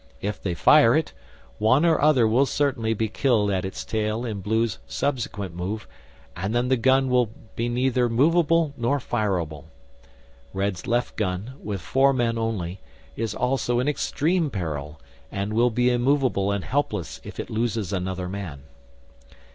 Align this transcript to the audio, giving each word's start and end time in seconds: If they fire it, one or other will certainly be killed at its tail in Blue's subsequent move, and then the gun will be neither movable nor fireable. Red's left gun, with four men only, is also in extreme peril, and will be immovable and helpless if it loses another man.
If 0.19 0.41
they 0.41 0.55
fire 0.55 0.95
it, 0.95 1.13
one 1.59 1.85
or 1.85 2.01
other 2.01 2.27
will 2.27 2.47
certainly 2.47 2.95
be 2.95 3.07
killed 3.07 3.51
at 3.51 3.63
its 3.63 3.85
tail 3.85 4.25
in 4.25 4.41
Blue's 4.41 4.79
subsequent 4.87 5.53
move, 5.55 5.87
and 6.35 6.55
then 6.55 6.69
the 6.69 6.75
gun 6.75 7.07
will 7.07 7.29
be 7.55 7.69
neither 7.69 8.09
movable 8.09 8.73
nor 8.77 8.99
fireable. 8.99 9.65
Red's 10.53 10.87
left 10.87 11.17
gun, 11.17 11.53
with 11.61 11.81
four 11.81 12.13
men 12.13 12.39
only, 12.39 12.79
is 13.15 13.35
also 13.35 13.79
in 13.79 13.87
extreme 13.87 14.49
peril, 14.49 14.99
and 15.31 15.53
will 15.53 15.69
be 15.69 15.91
immovable 15.91 16.51
and 16.51 16.63
helpless 16.65 17.21
if 17.23 17.39
it 17.39 17.51
loses 17.51 17.93
another 17.93 18.27
man. 18.27 18.63